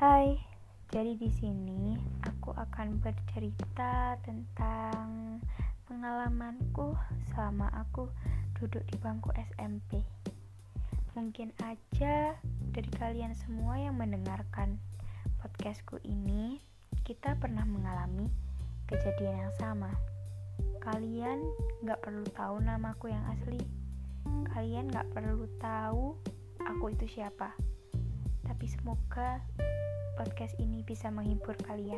Hai, 0.00 0.32
jadi 0.88 1.12
di 1.12 1.28
sini 1.28 1.92
aku 2.24 2.56
akan 2.56 3.04
bercerita 3.04 4.16
tentang 4.24 5.36
pengalamanku 5.84 6.96
selama 7.28 7.68
aku 7.76 8.08
duduk 8.56 8.80
di 8.88 8.96
bangku 8.96 9.28
SMP. 9.36 10.00
Mungkin 11.12 11.52
aja 11.60 12.32
dari 12.72 12.90
kalian 12.96 13.36
semua 13.36 13.76
yang 13.76 14.00
mendengarkan 14.00 14.80
podcastku 15.44 16.00
ini, 16.08 16.64
kita 17.04 17.36
pernah 17.36 17.68
mengalami 17.68 18.32
kejadian 18.88 19.36
yang 19.36 19.54
sama. 19.60 19.92
Kalian 20.80 21.44
gak 21.84 22.00
perlu 22.00 22.24
tahu 22.32 22.56
namaku 22.64 23.12
yang 23.12 23.24
asli. 23.36 23.60
Kalian 24.56 24.88
gak 24.88 25.12
perlu 25.12 25.44
tahu 25.60 26.16
aku 26.56 26.88
itu 26.88 27.20
siapa. 27.20 27.52
Tapi 28.48 28.64
semoga 28.64 29.44
podcast 30.20 30.52
ini 30.60 30.84
bisa 30.84 31.08
menghibur 31.08 31.56
kalian. 31.64 31.96